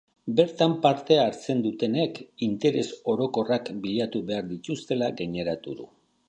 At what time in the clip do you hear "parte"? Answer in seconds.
0.85-1.17